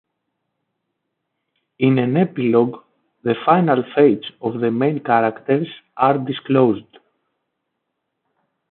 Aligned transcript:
In 1.77 1.99
an 1.99 2.17
epilogue, 2.17 2.81
the 3.21 3.35
final 3.45 3.83
fates 3.93 4.31
of 4.41 4.59
the 4.59 4.71
main 4.71 4.99
characters 5.03 5.67
are 5.95 6.17
disclosed. 6.17 6.97